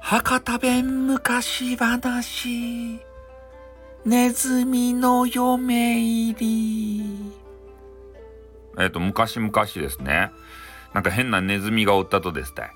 [0.00, 3.00] 博多弁昔話。
[4.04, 7.32] ネズミの嫁入り。
[8.78, 10.32] えっ、と昔々ですね。
[10.92, 12.70] なんか変なネズミがおったとですたい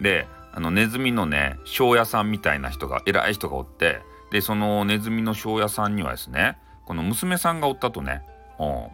[0.00, 4.00] であのネズミのね庄屋さんみたいな人が偉い人がおって。
[4.30, 8.22] でそのネズミの庄屋さんにはですねこの娘さんがおったとね、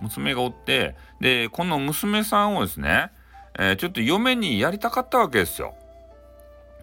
[0.01, 3.11] 娘がおってでこの娘さんをですね、
[3.59, 5.75] えー、ちょっと嫁にやりたかったわけですよ。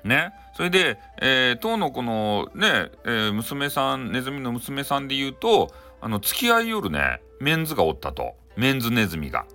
[0.03, 5.71] ね、それで、えー、当のこのね、えー、娘さんネズミの娘さんで言うと
[6.01, 9.45] あの付き合いよるねメンズがおったとメンズネズミが。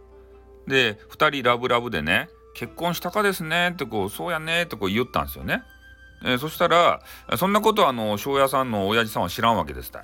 [0.69, 5.63] で2人ラブラブでね結婚したかですねってこうそうやねってこう言ったんですよね。
[6.25, 7.01] えー、そしたら
[7.37, 10.01] そんなことはあの庄屋さんの親父さんは知らんわけですた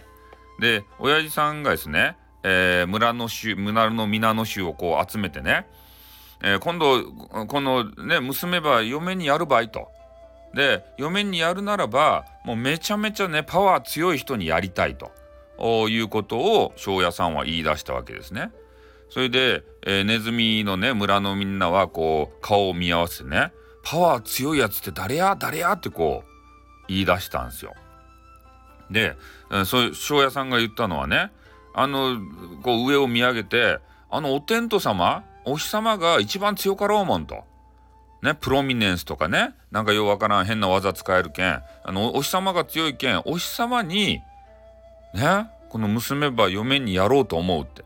[0.60, 5.66] で親父さんがですね、えー、村の州村の皆の衆をこう集めてね、
[6.42, 7.05] えー、今度
[7.46, 9.88] このね娘ば嫁にやるばいと。
[10.54, 18.51] で嫁にやるならばもうめちゃめちゃねパワー強い人にやりたいということを庄屋さんは言い出したわけですね。
[19.09, 25.37] それで、えー、ネズミのね村のみんなはこう顔を見合わせてねパワー強いやつって誰や？
[25.38, 25.73] 誰や？
[25.73, 26.29] ってこう
[26.88, 27.74] 言い出したんですよ。
[28.90, 29.16] で、
[29.95, 31.32] 庄屋さんが言ったのはね
[31.74, 32.18] あの
[32.62, 33.78] こう上を見上げて
[34.10, 37.45] あのお天道様お日様が一番強かろうもんと。
[38.23, 39.54] ね、プロミネンスとかね。
[39.73, 44.20] なんかようわからん変な技使えるけんあのお日様が強いけんお日様に
[45.14, 47.84] ねこの娘ば嫁にやろうと思うって。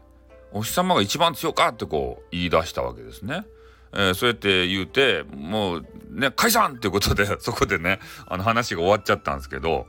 [0.52, 3.44] お日様が一番強かってこう言い出したわけですね。
[3.92, 9.86] えー、そうやって言うてもうね解散っていうことでそこでねあの話が終わっちゃったんですけど。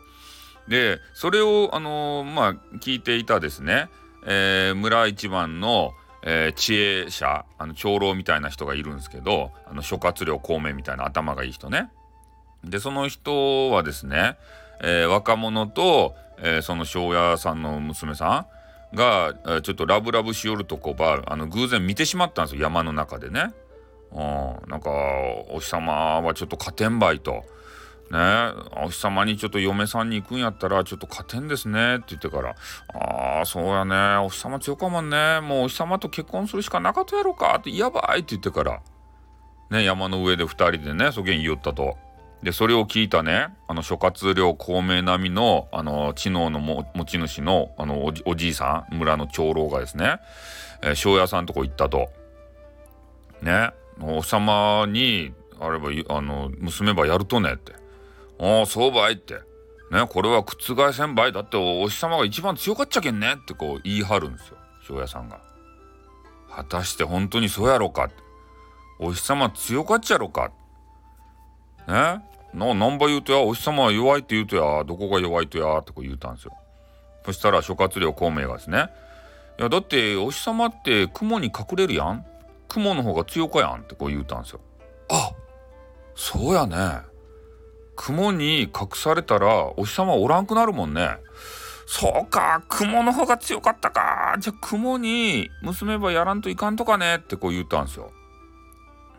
[0.68, 3.90] でそれをあのー、まあ聞いていたですね、
[4.26, 5.92] えー、村一番の、
[6.24, 11.90] えー、知恵者あの長老みたいな人がいるんですけどあの諸葛亮孔明みたいな頭がいい人ね。
[12.64, 14.36] でその人はですね、
[14.82, 18.48] え若者と、えその庄屋さんの娘さ
[18.94, 23.54] んがちょっとラブラブしよるとこばあの偶然見てしまったんですよ山の中でね。
[24.12, 24.90] うん、なんか
[25.50, 27.46] お日様はちょっと勝てんばいと。
[28.12, 28.54] ね
[28.84, 32.56] お日様にちょっと嫁さんに行くんやったらちょっと勝てんですねって言ってから
[32.94, 38.82] 「ああそうやねお日様強かもんねもうお日様と結婚するしかなかったやろか」って「やばい」って言ってから
[39.70, 41.98] ね山の上で2人でねそげん言ったと。
[42.44, 50.20] でそれを聞いたねあの諸葛亮孔明並みのあの知能の持ち主のあのおじいさん村の長老がですね、
[50.84, 52.10] えー、庄屋さんとこ行ったと。
[53.42, 57.74] ねお日様にあればあの娘ばやるとねって
[58.40, 59.36] 「ああそうばい」って
[59.92, 61.32] 「ねこれは覆せんばい。
[61.32, 64.58] だってお日様が一番強かっちゃけんね」ってこう言い張るんですよ。
[64.88, 65.40] 庄屋さんが。
[66.50, 68.10] 果たして本当にそうやろか。
[69.00, 70.52] お日様強かっちゃろか。
[71.88, 73.40] ねな何ば言うとや。
[73.40, 74.84] お日様は弱いって言うとや。
[74.84, 75.80] どこが弱いとや。
[75.80, 76.54] ってこう言うたんですよ。
[77.26, 78.90] そしたら諸葛亮孔明がですね
[79.60, 82.26] 「いやだってお日様って雲に隠れるやん。
[82.70, 84.62] 雲の方が強かやん」ってこう言うたんですよ。
[85.10, 85.32] あ
[86.16, 87.02] そうやね。
[87.98, 91.18] 雲に隠されたらお日様おらんくなるもんね。
[91.88, 94.36] そうか雲の方が強かったか。
[94.40, 97.16] じゃあ雲に娘ばやらんといかんとかね。
[97.16, 98.12] ってこう言ったんですよ。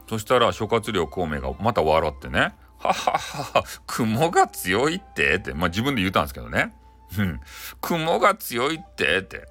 [0.08, 3.18] そしたら諸葛亮孔明がまた笑ってね「はは
[3.60, 6.72] は雲が強いって」ってまあ自分で言ったんですけどね
[7.18, 7.40] 「うん。
[7.80, 9.46] 雲が強いって」って。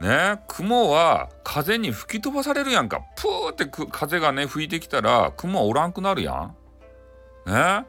[0.00, 3.00] ね雲は風に吹き飛ばされるやんか。
[3.16, 6.56] プーって風がね吹いてきたら雲はおらんくなるやん。
[7.46, 7.86] ね。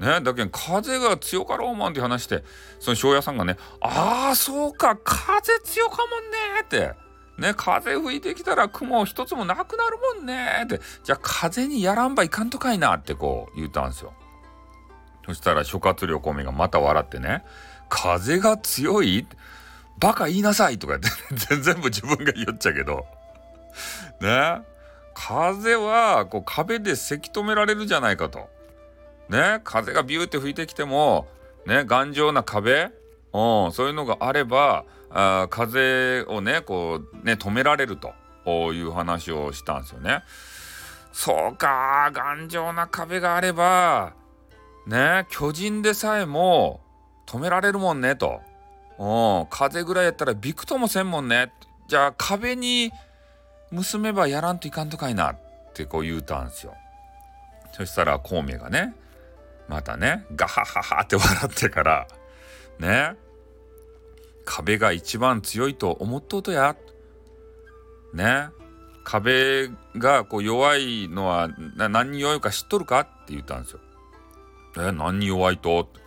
[0.00, 2.42] ねだけど風が強かろうもんって話して
[2.78, 6.94] その庄屋さんがね「ああそうか風強かもんね」って
[7.40, 14.12] ね、風吹いてきたら雲一つもなくなるもんねって、じゃあ風にやらんばいかんとかいなってこう言ったんですよ。
[15.24, 17.42] そしたら諸葛亮孔明がまた笑ってね、
[17.88, 19.26] 風が強い？
[19.98, 23.06] バカ言いなさいとか言って 全部自分が言っちゃうけど。
[24.20, 24.62] ね。
[25.14, 28.48] 風はこう壁でせき止められるじゃないかと。
[29.30, 29.60] ね。
[29.64, 31.26] 風がビューって吹いてきても、
[31.66, 32.90] ね、頑丈な壁、
[33.32, 38.12] うん、そういうのがあれば、あ風をねこうね止められると
[38.72, 40.22] いう話をしたんですよね。
[41.12, 44.12] そうか頑丈な壁があれば
[44.86, 46.80] ね巨人でさえも
[47.26, 48.40] 止められるもんねと。
[48.98, 51.52] うん風ぐらいやったらびくともせんもんね。
[51.88, 52.92] じゃあ壁に
[53.72, 55.38] 娘ばやらんといかんとかいなっ
[55.74, 56.74] てこう言うたんですよ。
[57.72, 58.94] そしたら孔明がね
[59.70, 62.08] またねガハハハって笑ってから
[62.80, 63.14] ね
[64.44, 66.74] 壁が一番強いと思っとうとや。
[68.12, 68.48] ね。
[69.04, 73.80] 壁がこう弱いのは何に弱いか知っとるか?」って言ったんですよ。
[74.78, 76.00] え何に弱いと?」って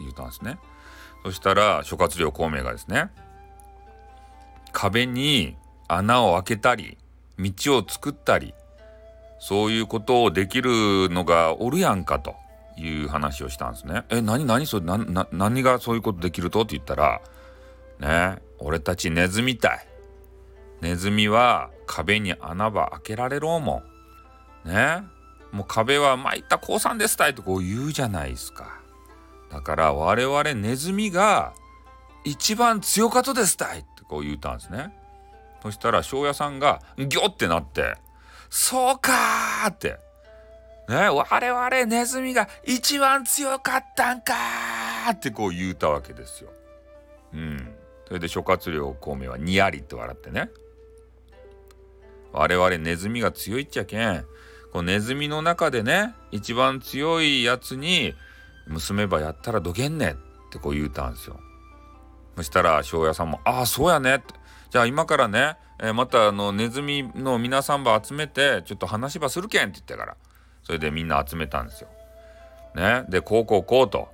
[0.00, 0.58] 言ったんですね。
[1.24, 3.10] そしたら諸葛亮孔明がですね
[4.72, 5.56] 壁に
[5.88, 6.96] 穴を開けたり
[7.38, 8.54] 道を作ったり
[9.38, 12.34] そういうことをできるのがおるやんかと
[12.80, 14.04] いう話をしたんですね。
[14.08, 16.62] え何何それな何がそういうことできると？
[16.62, 17.20] って言ったら
[17.98, 19.86] ね俺たちネズミたい。
[20.80, 23.82] ネズミは壁に穴ば開けられろも
[24.64, 24.68] ん。
[24.68, 25.04] ね
[25.52, 28.80] もう壁は参った降参ですたいとこう言うじゃないですか。
[29.50, 31.54] だから我々ネズミが
[32.24, 34.96] 一番強かとですたいってこう言うたんですね。
[35.62, 37.96] そしたら庄屋さんがギョってなって
[38.48, 39.98] 「そうか!」って。
[40.90, 44.34] ね、我々ネズミが一番強かったんか
[45.12, 46.50] ってこう言うたわけですよ。
[47.32, 47.74] うん。
[48.08, 50.50] それで諸葛亮孔明はにやりって笑ってね。
[52.32, 54.24] 我々ネズミが強いっちゃけん
[54.72, 58.14] このネズミの中でね一番強いやつに
[58.66, 61.38] 娘ばやったらどげんねってこう言うたんですよ。
[62.36, 64.34] そしたら庄屋さんも「ああそうやね」って
[64.70, 70.16] 「じゃあ今からね、えー、またあのネズミの皆さんば集めてちょっと話ばするけん」って言ってから
[70.62, 71.88] それでみんな集めたんですよ。
[72.74, 74.08] ね、でこうこうこうと。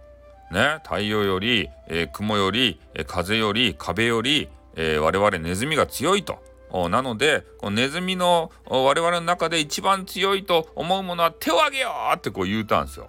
[0.51, 6.45] ね、太陽より、えー、雲より、えー、風より壁より、えー、我々ネズミが強いと。
[6.91, 13.09] なのでこのネズミの我々の中で一番強いと思うものは手を挙げようってこう言うたんですよ。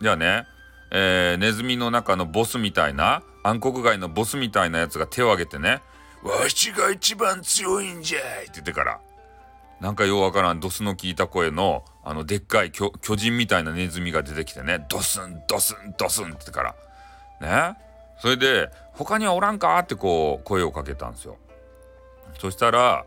[0.00, 0.46] じゃあね、
[0.92, 5.82] えー、ネズミの中のボスみたいな暗黒街のボスみたいなやつが手を挙げてね
[6.22, 9.00] 「わしが一番強いんじゃい」って言ってから
[9.82, 16.62] なんかようわからんドスの効いた声のあのでっかい巨人みたいなネズミが出てきてねドスンドスンドスンって言ってか
[17.40, 17.76] らね？
[18.20, 21.36] それで「他にはおらんか?」ってこう声をかけたんですよ。
[22.38, 23.04] そしたら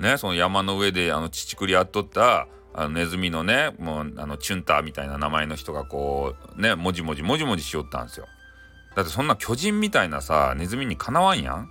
[0.00, 8.26] ねその山の上であの乳くりやっとったあのネズミのねもうあのチュンターみたいな名前の人がこうねもじもじもじもじしよったんですよ。
[8.96, 11.70] だってそんな巨人みたいなさネズミにかなわんやん。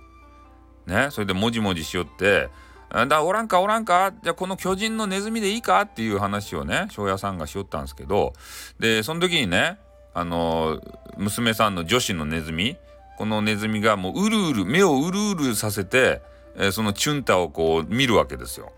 [0.86, 1.08] ね？
[1.10, 2.48] それでもじもじしよって
[2.90, 8.32] 「だおらんかおらんかじゃあこの巨人のネズミでいいか?」っていう話をね庄屋さんがしよったんですけど
[8.78, 9.78] でその時にね
[10.14, 10.80] あの
[11.16, 12.76] 娘さんの女子のネズミ
[13.18, 16.22] このネズミがもううるうる目をうるうるさせて
[16.60, 18.72] えー、そのチュンタをこう見るわけですよ。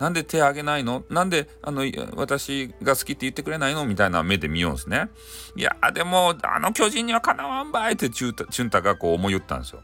[0.00, 1.04] なんで手あげないの？
[1.10, 1.84] なんであの
[2.16, 3.84] 私が好きって言ってくれないの？
[3.86, 5.10] みたいな目で見ようんですね。
[5.54, 9.82] いやでもあの巨人にはかなわんばいってチュンタがこう思い言ったんですよ。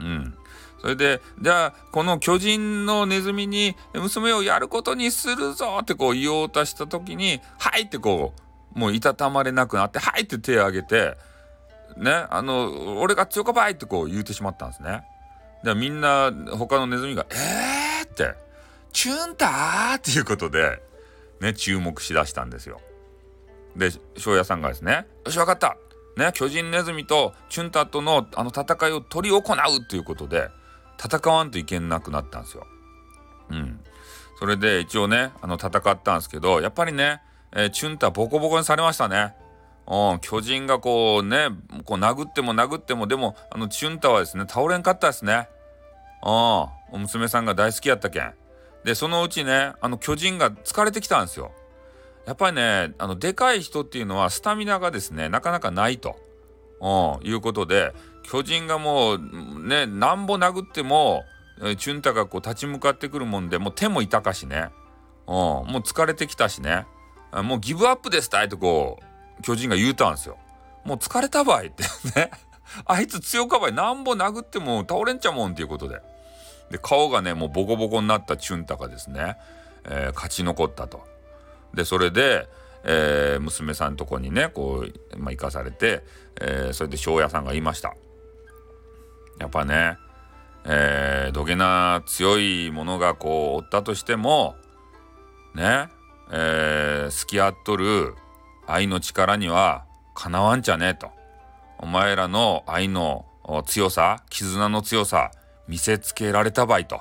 [0.00, 0.34] うん。
[0.80, 8.32] それでじゃあこの巨人のネズミに娘をやることにするぞってこう言おうとした時に「はい」ってこ
[8.74, 11.16] うもういたたまれなくなって「はい」って手を挙げて
[11.96, 15.02] ねあの俺が強かばいってこう言うてしまったんですね。
[15.64, 18.34] でみんな他のネズミが「えー!」って
[18.92, 20.80] 「チュンター!」っていうことで
[21.40, 22.80] ね注目しだしたんですよ。
[23.76, 25.76] で庄屋さんがですね「よし分かった
[26.16, 29.42] ね巨人ネズミとチュンタとのあの戦いを執り行う
[29.82, 30.48] っていうことで
[31.02, 32.66] 戦わんといけなくなったんですよ。
[33.50, 33.80] うん。
[34.38, 37.20] それで一応ねあの戦ったんですけどやっぱりね、
[37.52, 39.34] えー、チュンタボコボコにされましたね。
[39.86, 41.48] うん、巨人がこうね
[41.84, 45.48] こう殴っても殴ってもでもあのチュンタはですね倒れんかったですね。
[46.92, 48.32] うん、娘さんが大好きやったけん。
[48.84, 51.52] でそのうちねあの巨人が疲れてきたんですよ。
[52.26, 56.16] やっぱりねあのでかい人っていうのはスタミナがですねなかなかないと、
[56.80, 59.18] うん、いうことで巨人がもう
[59.66, 61.24] ねなんぼ殴っても
[61.78, 64.70] チュンタがこう立ち向かってくるもんでもう手も痛かしね、
[65.26, 66.86] うん、もう疲れてきたしね
[67.32, 69.10] もうギブアップですたいとこう
[69.42, 70.38] 巨人が言うたんですよ。
[70.84, 71.84] もう疲れたばいって
[72.16, 72.30] ね。
[72.86, 73.72] あいつ強かばい。
[73.72, 76.00] なんぼ殴っても倒れんちゃもんっていうことで。
[76.70, 79.36] で、顔がね、もうボコボコになったチュンタがですね、
[79.84, 81.04] えー、勝ち残ったと。
[81.74, 82.48] で、それで、
[82.84, 86.04] えー、娘さんとこにね、こう、まあ、行かされて、
[86.40, 87.94] えー、それで庄屋さんがいました。
[89.40, 89.96] やっぱね、
[90.64, 94.54] えー、どげな強いものがこうおったとしても
[95.54, 95.88] ね、
[96.30, 98.14] えー、好き合っとる
[98.66, 101.10] 愛の力にはかなわんちゃねえと。
[101.78, 103.24] お前らの愛の
[103.66, 105.30] 強さ、絆の強さ、
[105.66, 107.00] 見せつけられたばいと。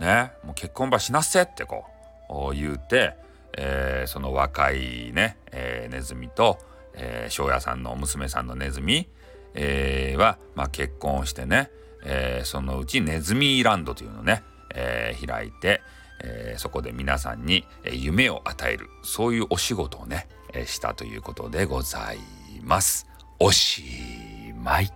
[0.00, 1.84] ね、もう結婚ばしなっせってこ
[2.28, 3.14] う言うて、
[3.56, 6.58] えー、その若いね、えー、ネズミと、
[6.94, 9.08] えー、庄屋さんの娘さんのネズミ、
[9.56, 11.70] えー、は、まあ、結婚をしてね、
[12.04, 14.42] えー、そのうちネズミランドというのをね、
[14.74, 15.82] えー、開いて、
[16.22, 20.28] えー、そこで皆さんに夢を与えるそういうお仕事をね
[20.66, 22.18] したということでござい
[22.62, 23.06] ます。
[23.38, 23.82] おし
[24.62, 24.90] まい。